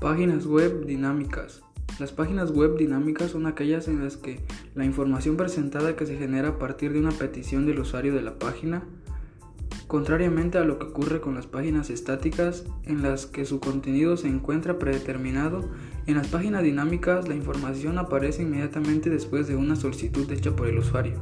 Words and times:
Páginas 0.00 0.46
web 0.46 0.86
dinámicas. 0.86 1.60
Las 1.98 2.10
páginas 2.10 2.52
web 2.52 2.78
dinámicas 2.78 3.32
son 3.32 3.44
aquellas 3.44 3.86
en 3.86 4.02
las 4.02 4.16
que 4.16 4.40
la 4.74 4.86
información 4.86 5.36
presentada 5.36 5.94
que 5.94 6.06
se 6.06 6.16
genera 6.16 6.48
a 6.48 6.58
partir 6.58 6.94
de 6.94 7.00
una 7.00 7.10
petición 7.10 7.66
del 7.66 7.80
usuario 7.80 8.14
de 8.14 8.22
la 8.22 8.38
página, 8.38 8.82
contrariamente 9.88 10.56
a 10.56 10.64
lo 10.64 10.78
que 10.78 10.86
ocurre 10.86 11.20
con 11.20 11.34
las 11.34 11.46
páginas 11.46 11.90
estáticas 11.90 12.64
en 12.84 13.02
las 13.02 13.26
que 13.26 13.44
su 13.44 13.60
contenido 13.60 14.16
se 14.16 14.28
encuentra 14.28 14.78
predeterminado, 14.78 15.68
en 16.06 16.14
las 16.14 16.28
páginas 16.28 16.62
dinámicas 16.62 17.28
la 17.28 17.34
información 17.34 17.98
aparece 17.98 18.44
inmediatamente 18.44 19.10
después 19.10 19.48
de 19.48 19.56
una 19.56 19.76
solicitud 19.76 20.32
hecha 20.32 20.56
por 20.56 20.66
el 20.66 20.78
usuario. 20.78 21.20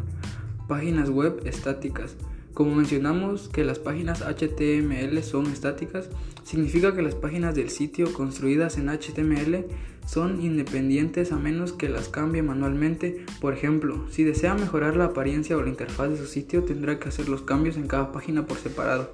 Páginas 0.69 1.11
web 1.11 1.41
estáticas. 1.45 2.17
Como 2.59 2.75
mencionamos 2.75 3.49
que 3.49 3.63
las 3.63 3.79
páginas 3.79 4.23
HTML 4.23 5.23
son 5.23 5.47
estáticas, 5.47 6.09
significa 6.43 6.93
que 6.93 7.03
las 7.03 7.15
páginas 7.15 7.55
del 7.55 7.71
sitio 7.71 8.13
construidas 8.13 8.79
en 8.79 8.89
HTML 8.89 9.67
son 10.09 10.43
independientes 10.43 11.31
a 11.31 11.37
menos 11.37 11.73
que 11.73 11.89
las 11.89 12.09
cambie 12.09 12.43
manualmente. 12.43 13.25
Por 13.41 13.55
ejemplo, 13.55 14.07
si 14.11 14.25
desea 14.25 14.57
mejorar 14.57 14.97
la 14.97 15.05
apariencia 15.05 15.57
o 15.57 15.63
la 15.63 15.69
interfaz 15.69 16.11
de 16.11 16.17
su 16.17 16.27
sitio, 16.27 16.65
tendrá 16.65 16.99
que 16.99 17.11
hacer 17.11 17.29
los 17.29 17.43
cambios 17.43 17.77
en 17.77 17.87
cada 17.87 18.11
página 18.11 18.45
por 18.45 18.57
separado. 18.57 19.13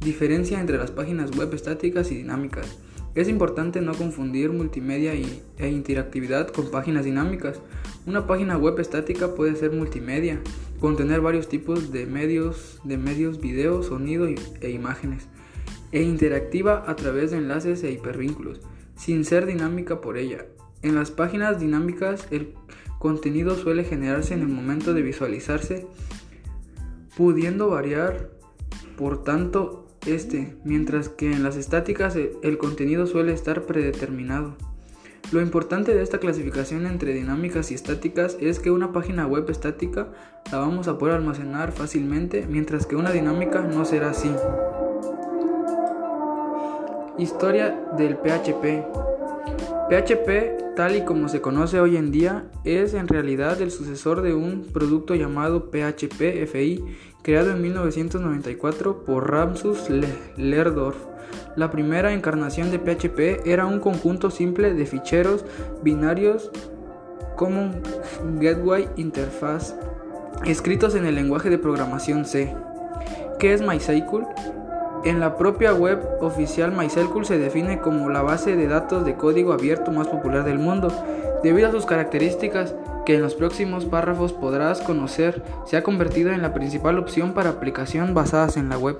Diferencia 0.00 0.58
entre 0.58 0.78
las 0.78 0.90
páginas 0.90 1.36
web 1.36 1.52
estáticas 1.52 2.10
y 2.10 2.14
dinámicas. 2.14 2.78
Es 3.14 3.28
importante 3.28 3.82
no 3.82 3.92
confundir 3.92 4.52
multimedia 4.52 5.12
e 5.12 5.68
interactividad 5.68 6.48
con 6.48 6.70
páginas 6.70 7.04
dinámicas. 7.04 7.60
Una 8.06 8.26
página 8.26 8.56
web 8.56 8.80
estática 8.80 9.34
puede 9.34 9.56
ser 9.56 9.72
multimedia, 9.72 10.40
contener 10.80 11.20
varios 11.20 11.48
tipos 11.48 11.92
de 11.92 12.06
medios, 12.06 12.80
de 12.84 12.96
medios, 12.96 13.40
video, 13.40 13.82
sonido 13.82 14.26
e 14.26 14.70
imágenes, 14.70 15.28
e 15.92 16.02
interactiva 16.02 16.84
a 16.86 16.96
través 16.96 17.30
de 17.30 17.38
enlaces 17.38 17.84
e 17.84 17.92
hipervínculos, 17.92 18.60
sin 18.96 19.24
ser 19.24 19.46
dinámica 19.46 20.00
por 20.00 20.16
ella. 20.16 20.46
En 20.82 20.94
las 20.94 21.10
páginas 21.10 21.60
dinámicas 21.60 22.26
el 22.30 22.54
contenido 22.98 23.56
suele 23.56 23.84
generarse 23.84 24.34
en 24.34 24.40
el 24.40 24.48
momento 24.48 24.94
de 24.94 25.02
visualizarse, 25.02 25.86
pudiendo 27.16 27.68
variar 27.68 28.30
por 28.96 29.22
tanto 29.22 29.86
este, 30.06 30.56
mientras 30.64 31.10
que 31.10 31.32
en 31.32 31.42
las 31.42 31.56
estáticas 31.56 32.16
el 32.16 32.58
contenido 32.58 33.06
suele 33.06 33.32
estar 33.32 33.66
predeterminado. 33.66 34.56
Lo 35.32 35.40
importante 35.40 35.94
de 35.94 36.02
esta 36.02 36.18
clasificación 36.18 36.86
entre 36.86 37.14
dinámicas 37.14 37.70
y 37.70 37.74
estáticas 37.74 38.36
es 38.40 38.58
que 38.58 38.72
una 38.72 38.92
página 38.92 39.26
web 39.26 39.48
estática 39.48 40.08
la 40.50 40.58
vamos 40.58 40.88
a 40.88 40.98
poder 40.98 41.14
almacenar 41.14 41.70
fácilmente, 41.70 42.46
mientras 42.48 42.84
que 42.84 42.96
una 42.96 43.12
dinámica 43.12 43.60
no 43.60 43.84
será 43.84 44.10
así. 44.10 44.30
Historia 47.16 47.78
del 47.96 48.16
PHP. 48.16 48.84
PHP, 49.90 50.74
tal 50.74 50.96
y 50.96 51.04
como 51.04 51.28
se 51.28 51.40
conoce 51.40 51.80
hoy 51.80 51.96
en 51.96 52.10
día, 52.10 52.46
es 52.64 52.94
en 52.94 53.06
realidad 53.06 53.60
el 53.60 53.70
sucesor 53.70 54.22
de 54.22 54.34
un 54.34 54.66
producto 54.72 55.14
llamado 55.14 55.70
PHP 55.70 56.46
FI, 56.46 56.84
creado 57.22 57.50
en 57.50 57.62
1994 57.62 59.04
por 59.04 59.30
Ramsus 59.30 59.88
Lerdorf. 60.36 60.96
La 61.56 61.70
primera 61.70 62.12
encarnación 62.12 62.70
de 62.70 62.78
PHP 62.78 63.46
era 63.46 63.66
un 63.66 63.80
conjunto 63.80 64.30
simple 64.30 64.72
de 64.74 64.86
ficheros 64.86 65.44
binarios 65.82 66.50
Common 67.36 67.82
Gateway 68.38 68.88
Interface 68.96 69.74
escritos 70.44 70.94
en 70.94 71.04
el 71.04 71.14
lenguaje 71.14 71.50
de 71.50 71.58
programación 71.58 72.24
C. 72.24 72.54
¿Qué 73.38 73.52
es 73.52 73.62
MySQL? 73.62 74.24
En 75.04 75.20
la 75.20 75.36
propia 75.36 75.72
web 75.72 76.00
oficial 76.20 76.72
MySQL 76.72 77.24
se 77.24 77.38
define 77.38 77.80
como 77.80 78.10
la 78.10 78.22
base 78.22 78.56
de 78.56 78.66
datos 78.66 79.04
de 79.04 79.16
código 79.16 79.52
abierto 79.52 79.90
más 79.90 80.08
popular 80.08 80.44
del 80.44 80.58
mundo, 80.58 80.88
debido 81.42 81.68
a 81.68 81.72
sus 81.72 81.86
características 81.86 82.74
que 83.06 83.14
en 83.14 83.22
los 83.22 83.34
próximos 83.34 83.86
párrafos 83.86 84.32
podrás 84.32 84.80
conocer, 84.80 85.42
se 85.66 85.76
ha 85.76 85.82
convertido 85.82 86.32
en 86.32 86.42
la 86.42 86.52
principal 86.52 86.98
opción 86.98 87.32
para 87.32 87.50
aplicaciones 87.50 88.12
basadas 88.14 88.56
en 88.56 88.68
la 88.68 88.78
web. 88.78 88.98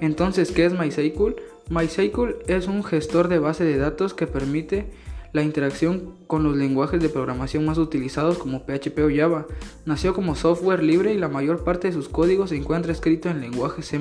Entonces, 0.00 0.50
¿qué 0.50 0.66
es 0.66 0.72
MySQL? 0.72 1.36
MySQL 1.68 2.36
es 2.46 2.68
un 2.68 2.84
gestor 2.84 3.26
de 3.26 3.40
base 3.40 3.64
de 3.64 3.76
datos 3.76 4.14
que 4.14 4.28
permite 4.28 4.86
la 5.32 5.42
interacción 5.42 6.14
con 6.28 6.44
los 6.44 6.56
lenguajes 6.56 7.02
de 7.02 7.08
programación 7.08 7.64
más 7.64 7.76
utilizados 7.76 8.38
como 8.38 8.64
PHP 8.64 8.98
o 9.00 9.10
Java. 9.14 9.46
Nació 9.84 10.14
como 10.14 10.36
software 10.36 10.84
libre 10.84 11.12
y 11.12 11.18
la 11.18 11.28
mayor 11.28 11.64
parte 11.64 11.88
de 11.88 11.92
sus 11.92 12.08
códigos 12.08 12.50
se 12.50 12.56
encuentra 12.56 12.92
escrito 12.92 13.28
en 13.28 13.40
lenguaje 13.40 13.82
C++. 13.82 13.98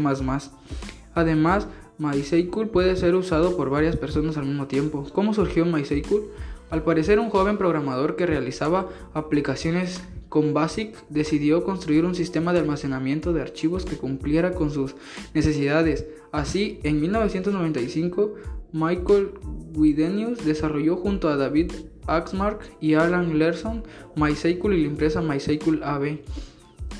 Además, 1.15 1.67
MySQL 1.97 2.67
puede 2.67 2.95
ser 2.97 3.15
usado 3.15 3.57
por 3.57 3.71
varias 3.71 3.95
personas 3.95 4.37
al 4.37 4.45
mismo 4.45 4.67
tiempo. 4.67 5.07
¿Cómo 5.11 5.33
surgió 5.33 5.65
MySQL? 5.65 6.21
Al 6.69 6.83
parecer 6.83 7.19
un 7.19 7.29
joven 7.29 7.57
programador 7.57 8.15
que 8.15 8.25
realizaba 8.25 8.89
aplicaciones 9.13 10.01
con 10.29 10.53
BASIC 10.53 11.07
decidió 11.09 11.63
construir 11.63 12.03
un 12.03 12.15
sistema 12.15 12.51
de 12.51 12.59
almacenamiento 12.59 13.31
de 13.31 13.41
archivos 13.41 13.85
que 13.85 13.97
cumpliera 13.97 14.53
con 14.53 14.71
sus 14.71 14.95
necesidades. 15.33 16.05
Así, 16.31 16.79
en 16.83 16.99
1995, 16.99 18.33
Michael 18.73 19.31
Widenius 19.75 20.43
desarrolló 20.43 20.97
junto 20.97 21.29
a 21.29 21.37
David 21.37 21.71
Axmark 22.07 22.59
y 22.81 22.95
Alan 22.95 23.39
Lerson 23.39 23.83
MySQL 24.15 24.73
y 24.73 24.81
la 24.81 24.87
empresa 24.89 25.21
MySQL 25.21 25.83
AB. 25.83 26.19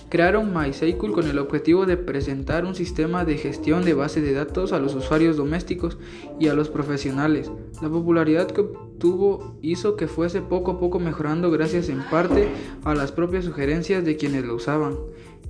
Crearon 0.10 0.54
MySQL 0.54 1.12
con 1.12 1.28
el 1.28 1.40
objetivo 1.40 1.86
de 1.86 1.98
presentar 1.98 2.64
un 2.64 2.76
sistema 2.76 3.26
de 3.26 3.38
gestión 3.38 3.84
de 3.84 3.96
base 3.96 4.22
de 4.22 4.34
datos 4.34 4.72
a 4.72 4.80
los 4.80 4.94
usuarios 4.94 5.36
domésticos 5.36 5.98
y 6.40 6.48
a 6.48 6.54
los 6.54 6.70
profesionales. 6.70 7.52
La 7.82 7.90
popularidad 7.90 8.48
que 8.48 8.62
obtuvo 8.62 9.58
hizo 9.62 9.96
que 9.96 10.08
fuese 10.08 10.42
poco 10.42 10.72
a 10.72 10.80
poco 10.80 11.00
mejorando 11.00 11.50
gracias 11.50 11.90
en 11.90 12.02
parte 12.12 12.48
a 12.84 12.94
las 12.94 13.12
propias 13.12 13.46
sugerencias 13.46 14.06
de 14.06 14.16
quienes 14.16 14.46
lo 14.46 14.56
usaban. 14.56 14.96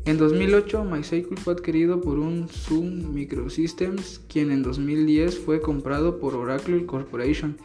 En 0.05 0.17
2008, 0.17 0.85
MySQL 0.85 1.37
fue 1.37 1.53
adquirido 1.53 1.99
por 1.99 2.19
un 2.19 2.47
Sun 2.47 3.13
Microsystems, 3.13 4.21
quien 4.29 4.51
en 4.51 4.61
2010 4.61 5.39
fue 5.39 5.61
comprado 5.61 6.19
por 6.19 6.35
Oracle 6.35 6.85
Corporation. 6.85 7.57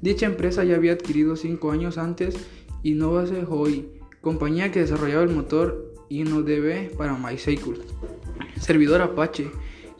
Dicha 0.00 0.26
empresa 0.26 0.64
ya 0.64 0.76
había 0.76 0.92
adquirido 0.92 1.36
5 1.36 1.70
años 1.70 1.98
antes 1.98 2.36
Innovase 2.82 3.44
Hoy, 3.48 3.88
compañía 4.20 4.70
que 4.70 4.80
desarrollaba 4.80 5.24
el 5.24 5.30
motor 5.30 5.89
InnoDB 6.10 6.94
para 6.96 7.16
MySQL. 7.16 7.80
Servidor 8.60 9.00
Apache. 9.00 9.50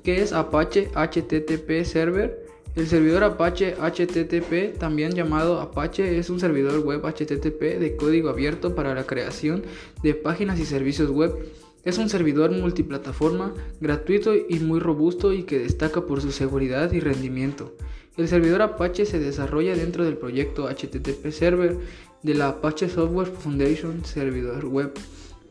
¿Qué 0.05 0.23
es 0.23 0.33
Apache 0.33 0.91
HTTP 0.95 1.85
Server? 1.85 2.51
El 2.77 2.87
servidor 2.87 3.25
Apache 3.25 3.75
HTTP, 3.75 4.79
también 4.79 5.13
llamado 5.13 5.61
Apache, 5.61 6.19
es 6.19 6.31
un 6.31 6.39
servidor 6.39 6.81
web 6.81 7.03
HTTP 7.05 7.79
de 7.81 7.97
código 7.97 8.29
abierto 8.29 8.75
para 8.75 8.95
la 8.95 9.05
creación 9.05 9.65
de 10.03 10.15
páginas 10.15 10.61
y 10.61 10.65
servicios 10.65 11.11
web. 11.11 11.35
Es 11.83 11.99
un 11.99 12.09
servidor 12.09 12.53
multiplataforma, 12.53 13.55
gratuito 13.81 14.35
y 14.35 14.61
muy 14.61 14.79
robusto 14.79 15.33
y 15.33 15.45
que 15.45 15.59
destaca 15.59 16.07
por 16.07 16.21
su 16.21 16.31
seguridad 16.31 16.93
y 16.93 17.01
rendimiento. 17.01 17.75
El 18.17 18.29
servidor 18.29 18.63
Apache 18.63 19.07
se 19.07 19.19
desarrolla 19.19 19.75
dentro 19.75 20.05
del 20.05 20.17
proyecto 20.17 20.69
HTTP 20.69 21.31
Server 21.31 21.77
de 22.23 22.35
la 22.35 22.49
Apache 22.49 22.89
Software 22.89 23.29
Foundation 23.29 24.05
Servidor 24.05 24.67
Web. 24.67 24.93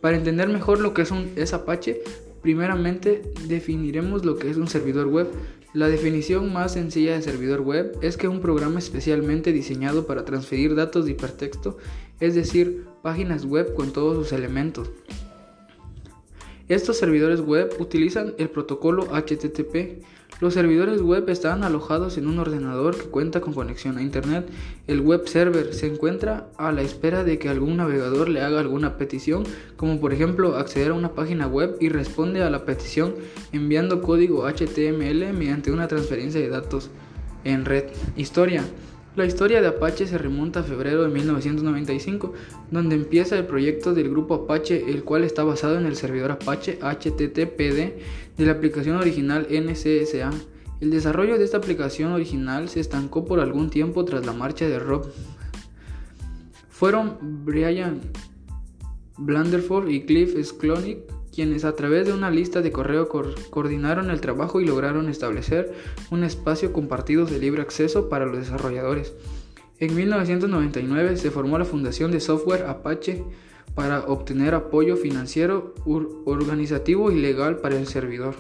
Para 0.01 0.17
entender 0.17 0.47
mejor 0.49 0.79
lo 0.79 0.93
que 0.93 1.01
es, 1.01 1.11
un, 1.11 1.31
es 1.35 1.53
Apache, 1.53 2.01
primeramente 2.41 3.21
definiremos 3.47 4.25
lo 4.25 4.37
que 4.37 4.49
es 4.49 4.57
un 4.57 4.67
servidor 4.67 5.07
web. 5.07 5.27
La 5.73 5.87
definición 5.87 6.51
más 6.51 6.73
sencilla 6.73 7.13
de 7.13 7.21
servidor 7.21 7.61
web 7.61 7.97
es 8.01 8.17
que 8.17 8.27
un 8.27 8.41
programa 8.41 8.79
especialmente 8.79 9.51
diseñado 9.51 10.07
para 10.07 10.25
transferir 10.25 10.73
datos 10.73 11.05
de 11.05 11.11
hipertexto, 11.11 11.77
es 12.19 12.33
decir, 12.33 12.85
páginas 13.03 13.45
web 13.45 13.73
con 13.75 13.91
todos 13.93 14.15
sus 14.15 14.33
elementos. 14.33 14.89
Estos 16.69 16.97
servidores 16.97 17.41
web 17.41 17.73
utilizan 17.79 18.35
el 18.37 18.47
protocolo 18.47 19.07
HTTP. 19.11 20.03
Los 20.39 20.53
servidores 20.53 21.01
web 21.01 21.27
están 21.27 21.63
alojados 21.63 22.19
en 22.19 22.27
un 22.27 22.37
ordenador 22.37 22.95
que 22.95 23.09
cuenta 23.09 23.41
con 23.41 23.55
conexión 23.55 23.97
a 23.97 24.03
Internet. 24.03 24.47
El 24.85 25.01
web 25.01 25.27
server 25.27 25.73
se 25.73 25.87
encuentra 25.87 26.47
a 26.57 26.71
la 26.71 26.83
espera 26.83 27.23
de 27.23 27.39
que 27.39 27.49
algún 27.49 27.77
navegador 27.77 28.29
le 28.29 28.41
haga 28.41 28.59
alguna 28.59 28.97
petición, 28.97 29.45
como 29.77 29.99
por 29.99 30.13
ejemplo 30.13 30.57
acceder 30.57 30.91
a 30.91 30.93
una 30.93 31.15
página 31.15 31.47
web 31.47 31.75
y 31.81 31.89
responde 31.89 32.43
a 32.43 32.51
la 32.51 32.65
petición 32.65 33.15
enviando 33.51 34.03
código 34.03 34.47
HTML 34.47 35.33
mediante 35.33 35.71
una 35.71 35.87
transferencia 35.87 36.39
de 36.39 36.49
datos 36.49 36.91
en 37.45 37.65
red. 37.65 37.85
Historia. 38.15 38.63
La 39.15 39.25
historia 39.25 39.59
de 39.59 39.67
Apache 39.67 40.05
se 40.07 40.17
remonta 40.17 40.59
a 40.59 40.63
febrero 40.63 41.03
de 41.03 41.09
1995, 41.09 42.33
donde 42.69 42.95
empieza 42.95 43.37
el 43.37 43.47
proyecto 43.47 43.93
del 43.93 44.09
grupo 44.09 44.35
Apache, 44.35 44.89
el 44.89 45.03
cual 45.03 45.23
está 45.23 45.43
basado 45.43 45.77
en 45.77 45.85
el 45.85 45.95
servidor 45.95 46.31
Apache 46.31 46.77
HTTPD 46.79 48.37
de 48.37 48.45
la 48.45 48.51
aplicación 48.51 48.97
original 48.97 49.47
NCSA. 49.49 50.29
El 50.79 50.91
desarrollo 50.91 51.37
de 51.37 51.43
esta 51.43 51.57
aplicación 51.57 52.11
original 52.11 52.69
se 52.69 52.79
estancó 52.79 53.25
por 53.25 53.39
algún 53.39 53.69
tiempo 53.69 54.05
tras 54.05 54.25
la 54.25 54.31
marcha 54.31 54.69
de 54.69 54.79
Rob. 54.79 55.07
Fueron 56.69 57.17
Brian 57.43 57.99
Blanderford 59.17 59.89
y 59.89 60.05
Cliff 60.05 60.35
Sklonick 60.41 60.99
quienes 61.33 61.65
a 61.65 61.75
través 61.75 62.07
de 62.07 62.13
una 62.13 62.31
lista 62.31 62.61
de 62.61 62.71
correo 62.71 63.07
coordinaron 63.49 64.09
el 64.09 64.21
trabajo 64.21 64.61
y 64.61 64.65
lograron 64.65 65.09
establecer 65.09 65.73
un 66.11 66.23
espacio 66.23 66.73
compartido 66.73 67.25
de 67.25 67.39
libre 67.39 67.61
acceso 67.61 68.09
para 68.09 68.25
los 68.25 68.37
desarrolladores. 68.37 69.13
En 69.79 69.95
1999 69.95 71.17
se 71.17 71.31
formó 71.31 71.57
la 71.57 71.65
Fundación 71.65 72.11
de 72.11 72.19
Software 72.19 72.65
Apache 72.65 73.23
para 73.75 74.01
obtener 74.05 74.53
apoyo 74.55 74.97
financiero, 74.97 75.73
organizativo 76.25 77.11
y 77.11 77.21
legal 77.21 77.59
para 77.59 77.77
el 77.77 77.87
servidor. 77.87 78.35